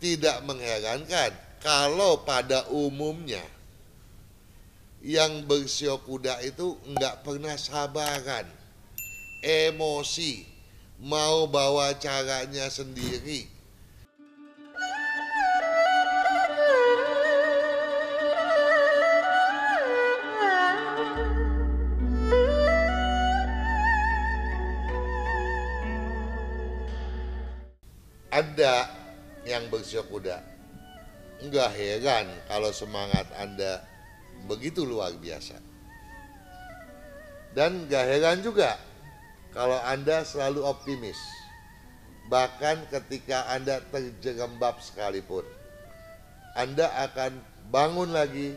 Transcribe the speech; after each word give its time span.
tidak 0.00 0.40
mengherankan 0.48 1.30
kalau 1.60 2.24
pada 2.24 2.64
umumnya 2.72 3.44
yang 5.04 5.44
bersio 5.44 6.00
kuda 6.00 6.40
itu 6.44 6.76
nggak 6.88 7.24
pernah 7.24 7.56
sabaran, 7.56 8.48
emosi, 9.44 10.44
mau 11.00 11.44
bawa 11.48 11.92
caranya 11.96 12.68
sendiri. 12.68 13.48
Ada 28.30 28.99
yang 29.48 29.68
bersio 29.72 30.04
kuda, 30.06 30.40
nggak 31.40 31.70
heran 31.76 32.26
kalau 32.48 32.72
semangat 32.72 33.24
Anda 33.36 33.84
begitu 34.44 34.84
luar 34.84 35.12
biasa. 35.16 35.70
Dan 37.50 37.90
gak 37.90 38.06
heran 38.06 38.38
juga 38.46 38.78
kalau 39.50 39.78
Anda 39.82 40.22
selalu 40.22 40.62
optimis. 40.62 41.18
Bahkan 42.30 42.86
ketika 42.94 43.50
Anda 43.50 43.82
terjerembab 43.90 44.78
sekalipun. 44.78 45.42
Anda 46.54 46.86
akan 47.10 47.42
bangun 47.74 48.14
lagi 48.14 48.54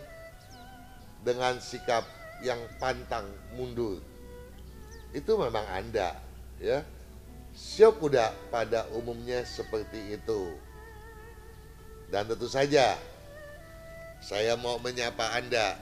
dengan 1.26 1.58
sikap 1.58 2.06
yang 2.46 2.62
pantang 2.78 3.26
mundur. 3.58 3.98
Itu 5.14 5.42
memang 5.42 5.66
Anda, 5.74 6.14
ya. 6.62 6.86
Sio 7.54 7.94
kuda 7.98 8.34
pada 8.50 8.90
umumnya 8.98 9.46
seperti 9.46 10.18
itu. 10.18 10.58
Dan 12.14 12.30
tentu 12.30 12.46
saja 12.46 12.94
saya 14.22 14.54
mau 14.54 14.78
menyapa 14.78 15.34
Anda 15.34 15.82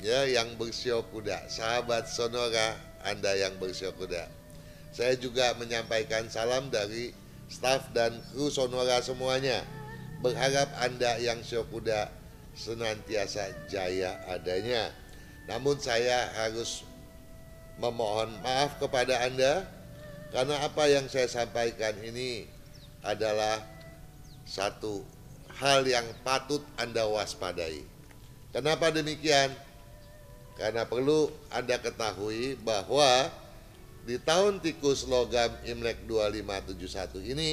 ya 0.00 0.24
yang 0.24 0.56
bersio 0.56 1.04
kuda, 1.12 1.44
sahabat 1.52 2.08
Sonora 2.08 2.72
Anda 3.04 3.36
yang 3.36 3.60
bersio 3.60 3.92
kuda. 3.92 4.24
Saya 4.96 5.12
juga 5.20 5.52
menyampaikan 5.60 6.24
salam 6.32 6.72
dari 6.72 7.12
staf 7.52 7.92
dan 7.92 8.16
kru 8.32 8.48
Sonora 8.48 9.04
semuanya. 9.04 9.60
Berharap 10.24 10.72
Anda 10.80 11.20
yang 11.20 11.44
sio 11.44 11.68
kuda 11.68 12.08
senantiasa 12.56 13.68
jaya 13.68 14.18
adanya. 14.24 14.88
Namun 15.46 15.76
saya 15.78 16.32
harus 16.32 16.82
memohon 17.76 18.32
maaf 18.40 18.80
kepada 18.80 19.20
Anda 19.20 19.68
karena 20.32 20.64
apa 20.64 20.88
yang 20.88 21.06
saya 21.12 21.28
sampaikan 21.28 21.94
ini 22.00 22.48
adalah 23.04 23.62
satu 24.48 25.17
hal 25.58 25.82
yang 25.82 26.06
patut 26.22 26.62
Anda 26.78 27.04
waspadai. 27.06 27.82
Kenapa 28.54 28.94
demikian? 28.94 29.50
Karena 30.54 30.86
perlu 30.86 31.30
Anda 31.50 31.78
ketahui 31.78 32.58
bahwa 32.62 33.30
di 34.06 34.16
tahun 34.18 34.62
tikus 34.62 35.06
logam 35.06 35.52
Imlek 35.66 36.06
2571 36.06 37.34
ini 37.34 37.50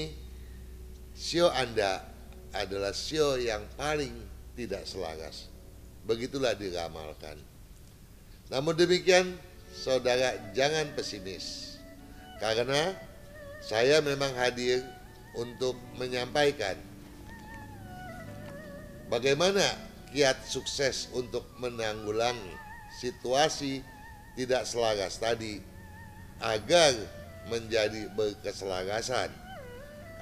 sio 1.13 1.49
Anda 1.51 2.01
adalah 2.55 2.95
sio 2.95 3.35
yang 3.35 3.65
paling 3.75 4.13
tidak 4.55 4.87
selaras. 4.87 5.51
Begitulah 6.05 6.53
diramalkan. 6.55 7.35
Namun 8.53 8.77
demikian, 8.77 9.35
saudara 9.73 10.37
jangan 10.53 10.93
pesimis. 10.93 11.75
Karena 12.37 12.93
saya 13.65 13.99
memang 14.05 14.31
hadir 14.37 14.85
untuk 15.33 15.75
menyampaikan 15.97 16.77
Bagaimana 19.05 19.61
kiat 20.09 20.49
sukses 20.49 21.13
untuk 21.13 21.45
menanggulangi 21.61 22.57
situasi 22.97 23.85
tidak 24.33 24.65
selaras 24.65 25.21
tadi 25.21 25.61
agar 26.41 26.91
menjadi 27.45 28.09
berkeselarasan 28.17 29.29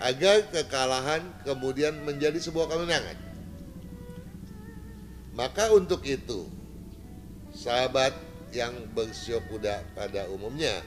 agar 0.03 0.44
kekalahan 0.52 1.24
kemudian 1.47 1.96
menjadi 2.03 2.35
sebuah 2.44 2.68
kemenangan? 2.68 3.16
Maka 5.34 5.72
untuk 5.72 6.03
itu 6.03 6.46
sahabat 7.56 8.13
yang 8.53 8.74
bersio 8.94 9.41
kuda 9.50 9.81
pada 9.97 10.30
umumnya 10.30 10.86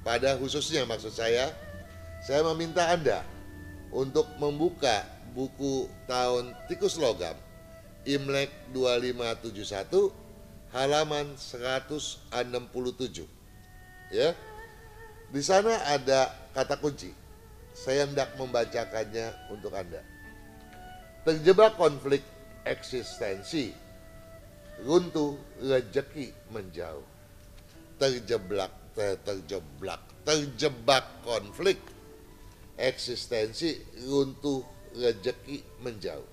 pada 0.00 0.36
khususnya 0.40 0.88
maksud 0.88 1.12
saya 1.12 1.52
saya 2.24 2.40
meminta 2.52 2.88
Anda 2.88 3.20
untuk 3.94 4.26
membuka 4.42 5.06
buku 5.32 5.86
tahun 6.10 6.50
tikus 6.66 6.98
logam 6.98 7.38
Imlek 8.04 8.50
2571 8.74 10.12
halaman 10.74 11.38
167 11.38 12.28
ya. 14.12 14.34
Di 15.30 15.42
sana 15.42 15.72
ada 15.88 16.28
kata 16.52 16.76
kunci. 16.76 17.14
Saya 17.74 18.06
hendak 18.06 18.38
membacakannya 18.38 19.50
untuk 19.50 19.74
Anda. 19.74 20.04
Terjebak 21.26 21.74
konflik 21.80 22.22
eksistensi. 22.62 23.72
Runtuh 24.84 25.34
rejeki 25.58 26.30
menjauh. 26.54 27.02
Terjebak 27.98 28.70
ter, 28.94 29.18
terjebak 29.26 30.02
terjebak 30.24 31.04
konflik 31.22 31.78
eksistensi 32.78 33.78
runtuh 34.06 34.62
rejeki 34.94 35.62
menjauh. 35.82 36.26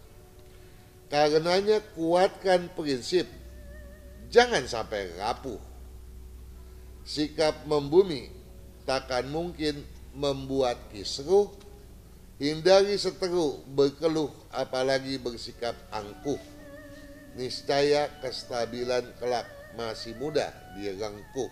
Karenanya 1.12 1.84
kuatkan 1.92 2.72
prinsip, 2.72 3.28
jangan 4.32 4.64
sampai 4.64 5.12
rapuh. 5.20 5.60
Sikap 7.04 7.68
membumi 7.68 8.32
takkan 8.88 9.28
mungkin 9.28 9.84
membuat 10.16 10.80
kisruh, 10.96 11.52
hindari 12.40 12.96
seteru, 12.96 13.60
berkeluh, 13.76 14.32
apalagi 14.56 15.20
bersikap 15.20 15.76
angkuh. 15.92 16.40
Niscaya 17.36 18.08
kestabilan 18.24 19.08
kelak 19.20 19.48
masih 19.76 20.16
mudah 20.20 20.52
direngkuh. 20.76 21.52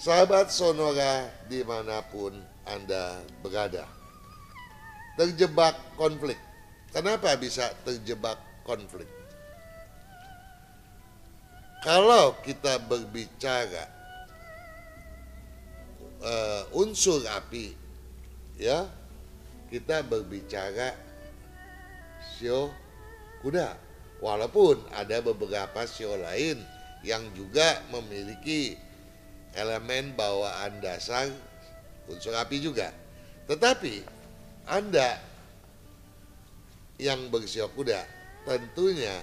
Sahabat 0.00 0.48
Sonora 0.48 1.28
di 1.46 1.60
mana 1.60 2.00
pun 2.08 2.32
Anda 2.68 3.24
berada 3.40 3.84
terjebak 5.20 5.76
konflik. 6.00 6.38
Kenapa 6.90 7.36
bisa 7.36 7.70
terjebak 7.84 8.40
konflik? 8.64 9.06
Kalau 11.80 12.36
kita 12.44 12.76
berbicara 12.88 13.88
uh, 16.20 16.62
unsur 16.76 17.24
api, 17.24 17.72
ya 18.60 18.84
kita 19.72 20.04
berbicara 20.04 20.92
sio 22.36 22.72
kuda. 23.40 23.76
Walaupun 24.20 24.84
ada 24.92 25.24
beberapa 25.24 25.88
sio 25.88 26.16
lain 26.20 26.60
yang 27.00 27.24
juga 27.32 27.80
memiliki 27.88 28.76
elemen 29.56 30.12
bawaan 30.12 30.84
dasar 30.84 31.32
unsur 32.10 32.34
api 32.34 32.58
juga. 32.58 32.90
Tetapi 33.46 34.04
anda 34.66 35.18
yang 37.00 37.32
bersio 37.32 37.70
kuda 37.72 38.04
tentunya 38.44 39.14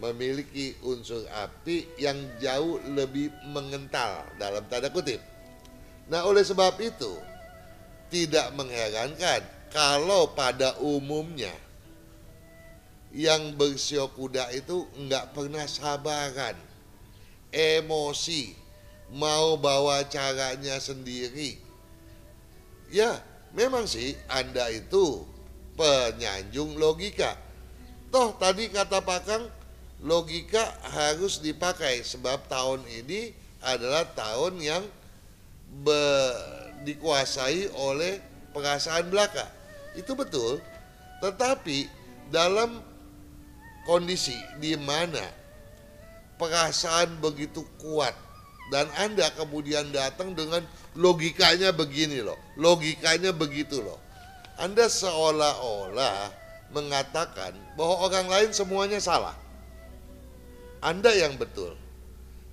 memiliki 0.00 0.78
unsur 0.86 1.26
api 1.28 1.84
yang 2.00 2.16
jauh 2.40 2.80
lebih 2.96 3.28
mengental 3.52 4.24
dalam 4.40 4.64
tanda 4.70 4.88
kutip. 4.88 5.20
Nah 6.08 6.24
oleh 6.24 6.40
sebab 6.40 6.78
itu 6.80 7.12
tidak 8.08 8.50
mengherankan 8.56 9.44
kalau 9.70 10.32
pada 10.32 10.74
umumnya 10.82 11.52
yang 13.14 13.54
bersio 13.54 14.10
kuda 14.10 14.50
itu 14.54 14.86
nggak 14.98 15.34
pernah 15.34 15.66
sabaran, 15.66 16.54
emosi, 17.50 18.54
mau 19.14 19.58
bawa 19.58 20.06
caranya 20.06 20.78
sendiri. 20.78 21.58
Ya, 22.90 23.22
memang 23.54 23.86
sih 23.86 24.18
Anda 24.26 24.66
itu 24.74 25.22
penyanjung 25.78 26.74
logika. 26.74 27.38
Toh 28.10 28.34
tadi 28.34 28.66
kata 28.66 28.98
Pakang 29.06 29.46
logika 30.02 30.74
harus 30.90 31.38
dipakai 31.38 32.02
sebab 32.02 32.50
tahun 32.50 32.82
ini 32.90 33.30
adalah 33.62 34.08
tahun 34.10 34.58
yang 34.58 34.84
be, 35.86 36.02
dikuasai 36.82 37.70
oleh 37.78 38.18
perasaan 38.50 39.06
belaka. 39.06 39.46
Itu 39.94 40.18
betul. 40.18 40.58
Tetapi 41.22 41.86
dalam 42.34 42.82
kondisi 43.86 44.34
di 44.58 44.74
mana 44.74 45.22
perasaan 46.40 47.20
begitu 47.20 47.62
kuat 47.78 48.16
dan 48.70 48.86
Anda 48.96 49.34
kemudian 49.34 49.90
datang 49.90 50.38
dengan 50.38 50.62
logikanya 50.94 51.74
begini 51.74 52.22
loh, 52.22 52.38
logikanya 52.54 53.34
begitu 53.34 53.82
loh. 53.82 53.98
Anda 54.56 54.86
seolah-olah 54.86 56.30
mengatakan 56.70 57.58
bahwa 57.74 58.06
orang 58.06 58.26
lain 58.30 58.50
semuanya 58.54 59.02
salah. 59.02 59.34
Anda 60.80 61.12
yang 61.12 61.36
betul. 61.36 61.74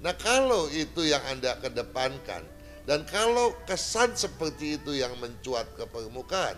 Nah, 0.02 0.14
kalau 0.18 0.68
itu 0.74 1.06
yang 1.06 1.22
Anda 1.30 1.58
kedepankan 1.62 2.44
dan 2.90 3.06
kalau 3.06 3.54
kesan 3.66 4.14
seperti 4.18 4.82
itu 4.82 4.98
yang 4.98 5.14
mencuat 5.22 5.70
ke 5.78 5.86
permukaan, 5.90 6.58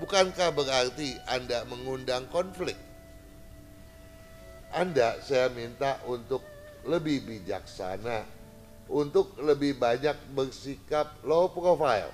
bukankah 0.00 0.52
berarti 0.52 1.16
Anda 1.28 1.64
mengundang 1.68 2.28
konflik? 2.32 2.76
Anda 4.70 5.18
saya 5.24 5.48
minta 5.50 5.98
untuk 6.04 6.44
lebih 6.86 7.26
bijaksana, 7.26 8.35
untuk 8.86 9.34
lebih 9.42 9.78
banyak 9.78 10.14
bersikap 10.34 11.18
low 11.26 11.50
profile. 11.50 12.10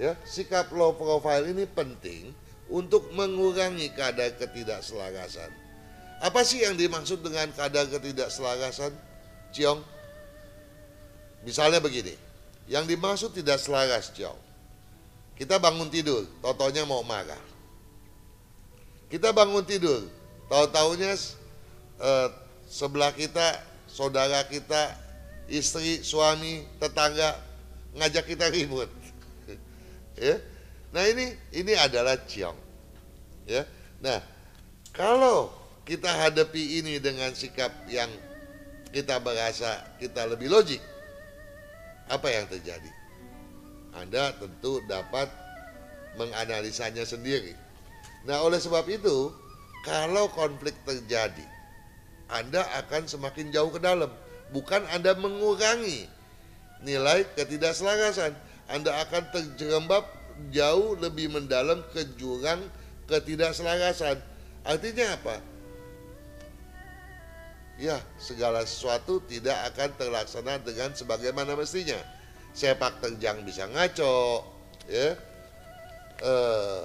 Ya, 0.00 0.16
sikap 0.24 0.72
low 0.72 0.96
profile 0.96 1.48
ini 1.48 1.68
penting 1.68 2.32
untuk 2.72 3.12
mengurangi 3.12 3.92
kadar 3.92 4.32
ketidakselarasan. 4.36 5.50
Apa 6.20 6.44
sih 6.44 6.64
yang 6.64 6.76
dimaksud 6.76 7.24
dengan 7.24 7.48
kadar 7.56 7.88
ketidakselarasan, 7.88 8.92
Ciong? 9.56 9.80
Misalnya 11.44 11.80
begini, 11.80 12.12
yang 12.68 12.84
dimaksud 12.84 13.32
tidak 13.32 13.56
selaras, 13.58 14.12
Ciong. 14.12 14.36
Kita 15.34 15.56
bangun 15.56 15.88
tidur, 15.88 16.28
totonya 16.44 16.84
mau 16.84 17.00
marah. 17.00 17.40
Kita 19.08 19.32
bangun 19.32 19.64
tidur, 19.64 20.04
tahu-taunya 20.52 21.16
eh, 21.98 22.28
sebelah 22.68 23.10
kita, 23.16 23.58
saudara 23.88 24.44
kita, 24.46 24.94
istri, 25.50 26.00
suami, 26.00 26.64
tetangga 26.78 27.36
ngajak 27.98 28.24
kita 28.24 28.46
ribut. 28.54 28.88
ya. 30.16 30.38
Nah 30.94 31.04
ini 31.06 31.34
ini 31.54 31.72
adalah 31.74 32.16
ciong. 32.22 32.56
Ya. 33.50 33.66
Nah, 33.98 34.22
kalau 34.94 35.50
kita 35.84 36.08
hadapi 36.08 36.82
ini 36.82 37.02
dengan 37.02 37.34
sikap 37.34 37.70
yang 37.90 38.08
kita 38.94 39.18
berasa 39.18 39.82
kita 39.98 40.26
lebih 40.30 40.50
logik, 40.50 40.82
apa 42.10 42.26
yang 42.30 42.46
terjadi? 42.46 42.90
Anda 43.94 44.34
tentu 44.38 44.82
dapat 44.86 45.30
menganalisanya 46.14 47.02
sendiri. 47.06 47.54
Nah, 48.26 48.42
oleh 48.42 48.58
sebab 48.58 48.86
itu, 48.90 49.34
kalau 49.86 50.30
konflik 50.30 50.74
terjadi, 50.86 51.46
Anda 52.30 52.62
akan 52.84 53.10
semakin 53.10 53.50
jauh 53.50 53.70
ke 53.74 53.80
dalam. 53.82 54.10
Bukan 54.50 54.82
Anda 54.90 55.14
mengurangi 55.14 56.10
nilai 56.82 57.26
ketidakselarasan. 57.38 58.34
Anda 58.70 58.94
akan 59.06 59.30
terjerembab 59.34 60.06
jauh 60.50 60.98
lebih 60.98 61.30
mendalam 61.30 61.82
ke 61.94 62.06
jurang 62.18 62.62
ketidakselarasan. 63.06 64.18
Artinya 64.66 65.16
apa? 65.16 65.36
ya 67.80 67.96
segala 68.20 68.60
sesuatu 68.68 69.24
tidak 69.24 69.56
akan 69.72 69.88
terlaksana 69.96 70.60
dengan 70.60 70.92
sebagaimana 70.92 71.56
mestinya. 71.56 71.96
Sepak 72.52 73.00
terjang 73.00 73.40
bisa 73.40 73.64
ngaco, 73.72 74.44
ya. 74.84 75.16
Eh, 76.20 76.82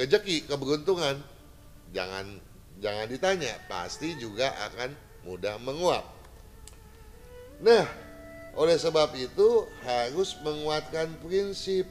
rezeki 0.00 0.48
keberuntungan 0.48 1.20
jangan 1.92 2.40
jangan 2.80 3.06
ditanya, 3.08 3.56
pasti 3.66 4.16
juga 4.20 4.52
akan 4.72 4.90
mudah 5.24 5.56
menguap. 5.60 6.04
Nah, 7.64 7.84
oleh 8.56 8.76
sebab 8.76 9.12
itu 9.16 9.68
harus 9.84 10.36
menguatkan 10.40 11.12
prinsip. 11.20 11.88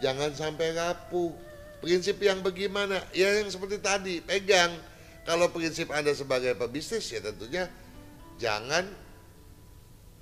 Jangan 0.00 0.32
sampai 0.36 0.76
rapuh. 0.76 1.32
Prinsip 1.80 2.20
yang 2.20 2.40
bagaimana? 2.40 3.00
Ya 3.12 3.28
yang 3.40 3.48
seperti 3.52 3.80
tadi, 3.80 4.20
pegang 4.24 4.72
kalau 5.28 5.52
prinsip 5.52 5.92
Anda 5.92 6.14
sebagai 6.16 6.54
pebisnis 6.54 7.10
ya 7.10 7.20
tentunya 7.20 7.68
jangan 8.40 8.88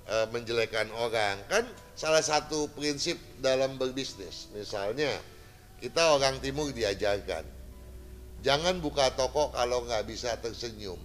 e, 0.03 0.15
menjelekan 0.35 0.91
orang. 0.91 1.39
Kan 1.47 1.63
salah 1.95 2.19
satu 2.19 2.67
prinsip 2.75 3.15
dalam 3.39 3.79
berbisnis. 3.79 4.51
Misalnya 4.51 5.15
kita 5.79 6.19
orang 6.19 6.39
timur 6.43 6.71
diajarkan 6.75 7.54
jangan 8.45 8.77
buka 8.77 9.09
toko 9.17 9.49
kalau 9.49 9.81
nggak 9.89 10.05
bisa 10.05 10.37
tersenyum. 10.37 11.01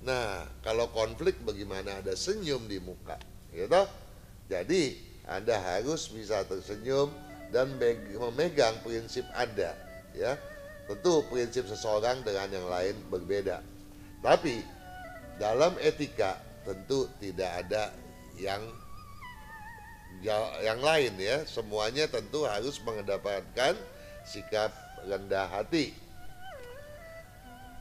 Nah, 0.00 0.48
kalau 0.64 0.88
konflik 0.96 1.36
bagaimana 1.44 2.00
ada 2.00 2.16
senyum 2.16 2.64
di 2.64 2.80
muka, 2.80 3.20
gitu? 3.52 3.84
Jadi, 4.48 4.96
Anda 5.28 5.60
harus 5.60 6.08
bisa 6.12 6.44
tersenyum 6.44 7.12
dan 7.52 7.76
memegang 7.76 8.80
prinsip 8.80 9.24
Anda, 9.36 9.76
ya. 10.16 10.40
Tentu 10.84 11.24
prinsip 11.32 11.64
seseorang 11.64 12.20
dengan 12.20 12.48
yang 12.52 12.68
lain 12.68 12.96
berbeda. 13.08 13.64
Tapi 14.20 14.60
dalam 15.40 15.72
etika 15.80 16.36
tentu 16.64 17.08
tidak 17.16 17.64
ada 17.64 17.88
yang 18.36 18.60
yang 20.60 20.80
lain 20.84 21.16
ya. 21.16 21.48
Semuanya 21.48 22.04
tentu 22.12 22.44
harus 22.44 22.76
mengedepankan 22.84 23.80
sikap 24.28 24.76
rendah 25.08 25.48
hati. 25.48 26.03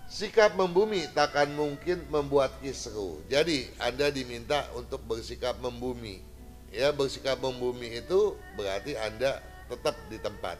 Sikap 0.09 0.53
membumi 0.59 1.07
takkan 1.15 1.49
mungkin 1.55 2.05
membuat 2.11 2.59
kisru. 2.59 3.23
Jadi 3.31 3.71
Anda 3.81 4.13
diminta 4.13 4.69
untuk 4.77 5.01
bersikap 5.07 5.57
membumi. 5.63 6.21
Ya, 6.73 6.91
bersikap 6.93 7.39
membumi 7.39 8.01
itu 8.01 8.37
berarti 8.57 8.97
Anda 8.97 9.41
tetap 9.69 9.95
di 10.09 10.17
tempat. 10.21 10.57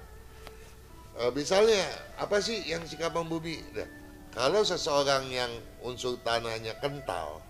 E, 1.17 1.21
misalnya 1.37 1.81
apa 2.17 2.41
sih 2.41 2.65
yang 2.65 2.81
sikap 2.85 3.13
membumi? 3.13 3.61
Nah, 3.73 3.89
kalau 4.33 4.65
seseorang 4.65 5.29
yang 5.29 5.51
unsur 5.85 6.17
tanahnya 6.25 6.73
kental 6.81 7.41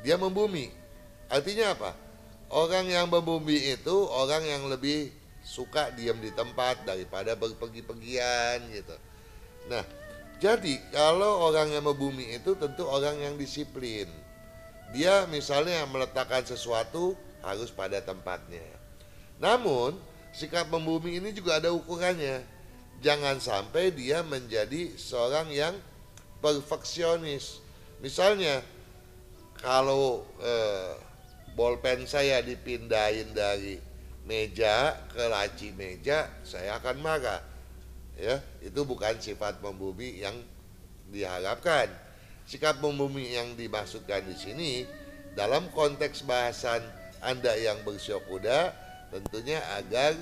dia 0.00 0.16
membumi. 0.16 0.72
Artinya 1.30 1.76
apa? 1.76 1.92
Orang 2.50 2.90
yang 2.90 3.06
membumi 3.06 3.54
itu 3.70 3.96
orang 4.10 4.42
yang 4.42 4.66
lebih 4.66 5.14
suka 5.46 5.94
diam 5.94 6.18
di 6.18 6.34
tempat 6.34 6.82
daripada 6.82 7.38
berpergi-pergian 7.38 8.66
gitu. 8.74 8.96
Nah 9.70 9.84
jadi 10.40 10.74
kalau 10.90 11.46
orang 11.52 11.70
yang 11.70 11.84
membumi 11.84 12.34
itu 12.34 12.56
tentu 12.56 12.88
orang 12.88 13.20
yang 13.20 13.34
disiplin 13.36 14.08
dia 14.90 15.28
misalnya 15.30 15.86
meletakkan 15.86 16.42
sesuatu 16.42 17.14
harus 17.44 17.70
pada 17.70 18.00
tempatnya 18.00 18.64
namun 19.38 19.94
sikap 20.32 20.66
membumi 20.72 21.20
ini 21.20 21.30
juga 21.30 21.62
ada 21.62 21.70
ukurannya 21.70 22.42
jangan 23.00 23.40
sampai 23.40 23.90
dia 23.96 24.20
menjadi 24.20 24.94
seorang 24.94 25.48
yang 25.50 25.74
perfeksionis. 26.40 27.60
Misalnya 28.00 28.64
kalau 29.60 30.24
eh, 30.40 30.92
bolpen 31.56 32.04
saya 32.08 32.40
dipindahin 32.44 33.32
dari 33.36 33.80
meja 34.24 34.96
ke 35.12 35.24
laci 35.28 35.72
meja, 35.76 36.28
saya 36.44 36.80
akan 36.80 36.96
marah. 37.00 37.40
Ya, 38.20 38.44
itu 38.60 38.84
bukan 38.84 39.16
sifat 39.16 39.64
membumi 39.64 40.20
yang 40.20 40.36
diharapkan. 41.08 41.88
Sikap 42.44 42.84
membumi 42.84 43.32
yang 43.32 43.56
dimaksudkan 43.56 44.28
di 44.28 44.36
sini 44.36 44.72
dalam 45.32 45.72
konteks 45.72 46.28
bahasan 46.28 46.84
Anda 47.24 47.56
yang 47.56 47.80
bersyokuda 47.80 48.76
tentunya 49.08 49.64
agar 49.80 50.12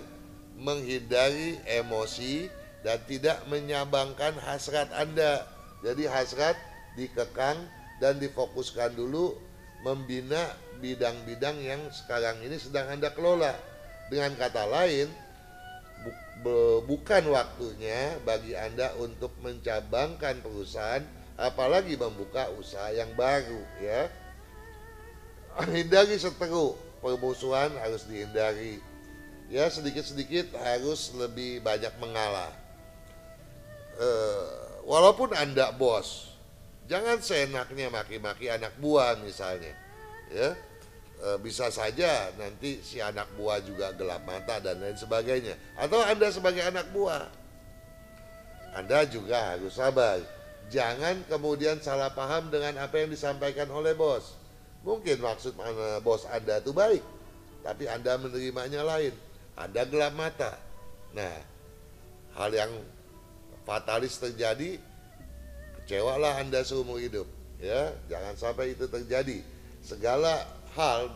menghindari 0.54 1.58
emosi 1.66 2.46
dan 2.86 3.02
tidak 3.10 3.42
menyabangkan 3.50 4.38
hasrat 4.46 4.86
Anda. 4.94 5.42
Jadi 5.82 6.06
hasrat 6.06 6.54
dikekang 6.94 7.58
dan 7.98 8.22
difokuskan 8.22 8.94
dulu 8.94 9.34
membina 9.82 10.54
bidang-bidang 10.78 11.58
yang 11.62 11.82
sekarang 11.90 12.38
ini 12.46 12.58
sedang 12.58 12.90
Anda 12.90 13.10
kelola. 13.10 13.54
Dengan 14.08 14.34
kata 14.38 14.64
lain, 14.66 15.10
bu 16.06 16.86
bukan 16.86 17.34
waktunya 17.34 18.14
bagi 18.22 18.54
Anda 18.54 18.94
untuk 18.98 19.34
mencabangkan 19.42 20.38
perusahaan 20.42 21.02
apalagi 21.34 21.98
membuka 21.98 22.50
usaha 22.54 22.90
yang 22.94 23.10
baru 23.18 23.62
ya. 23.82 24.06
Hindari 25.74 26.14
seteru, 26.14 26.78
permusuhan 27.02 27.74
harus 27.82 28.06
dihindari. 28.06 28.78
Ya 29.50 29.66
sedikit-sedikit 29.66 30.54
harus 30.60 31.10
lebih 31.16 31.64
banyak 31.64 31.90
mengalah 31.98 32.52
uh, 33.98 34.46
walaupun 34.86 35.34
anda 35.34 35.74
bos 35.74 36.32
jangan 36.88 37.20
seenaknya 37.20 37.92
maki-maki 37.92 38.48
anak 38.48 38.72
buah 38.80 39.18
misalnya 39.20 39.74
ya 40.32 40.54
uh, 41.22 41.38
bisa 41.38 41.70
saja 41.70 42.30
nanti 42.36 42.82
si 42.82 42.98
anak 43.02 43.28
buah 43.38 43.62
juga 43.62 43.94
gelap 43.94 44.22
mata 44.26 44.58
dan 44.58 44.78
lain 44.82 44.96
sebagainya 44.98 45.54
atau 45.78 46.00
anda 46.02 46.28
sebagai 46.28 46.62
anak 46.64 46.90
buah 46.90 47.26
anda 48.76 49.06
juga 49.08 49.56
harus 49.56 49.74
sabar 49.74 50.20
jangan 50.68 51.24
kemudian 51.30 51.80
salah 51.80 52.12
paham 52.12 52.52
dengan 52.52 52.76
apa 52.82 53.00
yang 53.00 53.10
disampaikan 53.10 53.70
oleh 53.72 53.96
bos 53.96 54.36
mungkin 54.84 55.18
maksud 55.22 55.56
mana 55.58 56.02
bos 56.04 56.28
anda 56.28 56.60
itu 56.60 56.70
baik 56.70 57.02
tapi 57.62 57.84
anda 57.90 58.14
menerimanya 58.16 58.86
lain 58.86 59.14
Anda 59.58 59.82
gelap 59.90 60.14
mata. 60.14 60.54
Nah, 61.10 61.34
hal 62.38 62.50
yang 62.54 62.70
fatalis 63.66 64.14
terjadi, 64.22 64.78
kecewalah 65.82 66.38
Anda 66.38 66.62
seumur 66.62 67.02
hidup. 67.02 67.26
Ya, 67.58 67.90
jangan 68.06 68.38
sampai 68.38 68.78
itu 68.78 68.86
terjadi. 68.86 69.42
Segala 69.82 70.46
hal 70.76 71.12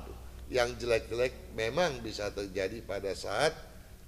yang 0.53 0.73
jelek-jelek 0.77 1.33
memang 1.57 2.05
bisa 2.05 2.29
terjadi 2.33 2.85
pada 2.85 3.17
saat 3.17 3.57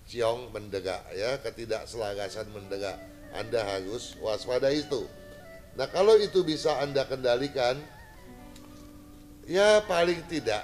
ciong 0.09 0.53
mendegak 0.53 1.01
ya, 1.17 1.41
ketidakselarasan 1.41 2.53
mendegak. 2.53 3.01
Anda 3.35 3.67
harus 3.67 4.15
waspada 4.23 4.71
itu. 4.71 5.09
Nah, 5.75 5.91
kalau 5.91 6.15
itu 6.21 6.47
bisa 6.47 6.79
Anda 6.79 7.03
kendalikan, 7.03 7.75
ya 9.51 9.83
paling 9.91 10.23
tidak 10.31 10.63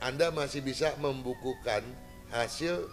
Anda 0.00 0.32
masih 0.32 0.64
bisa 0.64 0.96
membukukan 0.96 1.84
hasil 2.32 2.88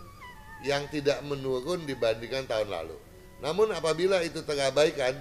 yang 0.65 0.89
tidak 0.91 1.21
menurun 1.23 1.85
dibandingkan 1.85 2.49
tahun 2.49 2.67
lalu. 2.67 2.97
Namun 3.39 3.69
apabila 3.71 4.25
itu 4.25 4.41
terabaikan, 4.41 5.13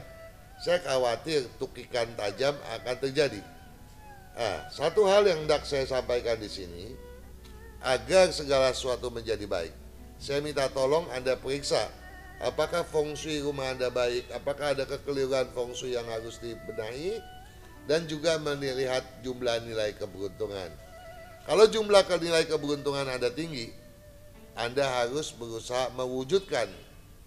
saya 0.65 0.81
khawatir 0.81 1.45
tukikan 1.61 2.09
tajam 2.17 2.57
akan 2.81 2.97
terjadi. 3.05 3.54
Nah, 4.35 4.67
satu 4.71 5.07
hal 5.07 5.27
yang 5.31 5.47
hendak 5.47 5.63
saya 5.63 5.87
sampaikan 5.87 6.35
di 6.39 6.51
sini, 6.51 6.91
agar 7.79 8.35
segala 8.35 8.75
sesuatu 8.75 9.11
menjadi 9.15 9.47
baik. 9.47 9.71
Saya 10.19 10.43
minta 10.43 10.67
tolong 10.71 11.07
Anda 11.15 11.39
periksa 11.39 11.87
apakah 12.43 12.83
feng 12.83 13.15
shui 13.15 13.39
rumah 13.45 13.71
Anda 13.71 13.93
baik, 13.93 14.33
apakah 14.35 14.75
ada 14.75 14.85
kekeliruan 14.89 15.53
feng 15.55 15.73
shui 15.77 15.95
yang 15.95 16.07
harus 16.11 16.41
dibenahi, 16.43 17.21
dan 17.87 18.09
juga 18.09 18.41
melihat 18.41 19.05
jumlah 19.21 19.61
nilai 19.69 19.93
keberuntungan. 19.95 20.73
Kalau 21.45 21.69
jumlah 21.69 22.03
nilai 22.19 22.49
keberuntungan 22.49 23.07
Anda 23.07 23.29
tinggi, 23.29 23.71
Anda 24.57 25.05
harus 25.05 25.31
berusaha 25.37 25.93
mewujudkan 25.93 26.67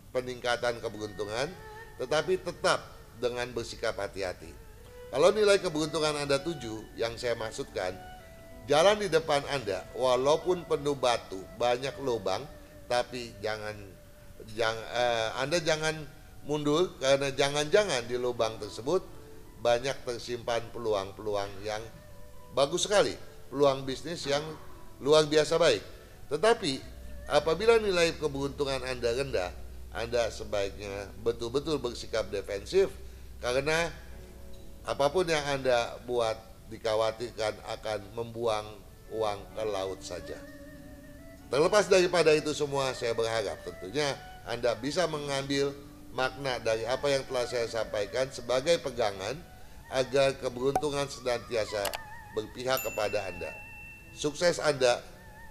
peningkatan 0.10 0.82
keberuntungan, 0.82 1.54
tetapi 2.02 2.42
tetap 2.42 2.82
dengan 3.22 3.46
bersikap 3.54 3.94
hati-hati. 3.98 4.67
Kalau 5.08 5.32
nilai 5.32 5.64
keberuntungan 5.64 6.20
Anda 6.20 6.44
tujuh, 6.44 7.00
yang 7.00 7.16
saya 7.16 7.40
maksudkan, 7.40 7.96
jalan 8.68 9.00
di 9.00 9.08
depan 9.08 9.40
Anda, 9.48 9.88
walaupun 9.96 10.68
penuh 10.68 11.00
batu, 11.00 11.40
banyak 11.56 11.96
lubang, 12.04 12.44
tapi 12.92 13.32
jangan, 13.40 13.76
jangan 14.52 14.84
eh, 14.92 15.30
Anda 15.40 15.58
jangan 15.64 15.96
mundur 16.48 16.96
karena 17.00 17.32
jangan-jangan 17.36 18.08
di 18.08 18.16
lubang 18.16 18.56
tersebut 18.60 19.04
banyak 19.60 19.96
tersimpan 20.08 20.64
peluang-peluang 20.72 21.52
yang 21.64 21.84
bagus 22.56 22.88
sekali, 22.88 23.16
peluang 23.52 23.84
bisnis 23.88 24.24
yang 24.28 24.44
luar 25.00 25.28
biasa 25.28 25.56
baik. 25.56 25.84
Tetapi 26.28 26.84
apabila 27.32 27.80
nilai 27.80 28.16
keberuntungan 28.20 28.84
Anda 28.84 29.16
rendah, 29.16 29.52
Anda 29.96 30.28
sebaiknya 30.32 31.16
betul-betul 31.24 31.80
bersikap 31.80 32.28
defensif 32.28 32.92
karena 33.40 33.92
apa 34.88 35.12
pun 35.12 35.28
yang 35.28 35.44
Anda 35.52 36.00
buat 36.08 36.40
dikhawatirkan 36.72 37.60
akan 37.76 38.00
membuang 38.16 38.66
uang 39.12 39.40
ke 39.56 39.64
laut 39.68 40.00
saja. 40.00 40.40
Terlepas 41.48 41.88
daripada 41.92 42.32
itu 42.36 42.52
semua, 42.52 42.92
saya 42.96 43.12
berharap 43.16 43.60
tentunya 43.64 44.16
Anda 44.48 44.76
bisa 44.80 45.08
mengambil 45.08 45.76
makna 46.12 46.60
dari 46.60 46.88
apa 46.88 47.08
yang 47.12 47.24
telah 47.28 47.46
saya 47.48 47.68
sampaikan 47.68 48.28
sebagai 48.32 48.80
pegangan 48.80 49.36
agar 49.92 50.36
keberuntungan 50.40 51.08
senantiasa 51.08 51.88
berpihak 52.36 52.84
kepada 52.84 53.28
Anda. 53.32 53.52
Sukses 54.12 54.60
Anda 54.60 55.00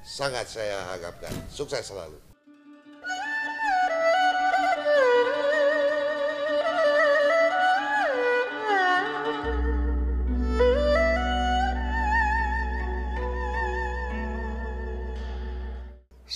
sangat 0.04 0.48
saya 0.52 0.96
harapkan. 0.96 1.32
Sukses 1.48 1.88
selalu. 1.88 2.25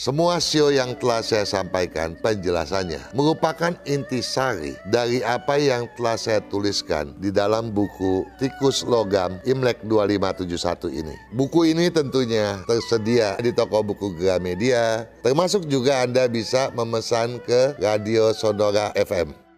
Semua 0.00 0.40
sio 0.40 0.73
yang 0.73 0.97
telah 0.97 1.21
saya 1.21 1.45
sampaikan 1.45 2.16
penjelasannya 2.25 3.12
merupakan 3.12 3.76
intisari 3.85 4.73
dari 4.88 5.21
apa 5.21 5.61
yang 5.61 5.92
telah 5.92 6.16
saya 6.16 6.40
tuliskan 6.49 7.12
di 7.21 7.28
dalam 7.28 7.69
buku 7.69 8.25
Tikus 8.40 8.80
Logam 8.88 9.37
Imlek 9.45 9.85
2571 9.85 11.04
ini. 11.04 11.12
Buku 11.37 11.69
ini 11.69 11.92
tentunya 11.92 12.64
tersedia 12.64 13.37
di 13.45 13.52
toko 13.52 13.85
buku 13.85 14.16
Gramedia, 14.16 15.04
termasuk 15.21 15.69
juga 15.69 16.00
Anda 16.00 16.33
bisa 16.33 16.73
memesan 16.73 17.37
ke 17.45 17.76
Radio 17.76 18.33
Sonora 18.33 18.97
FM. 18.97 19.50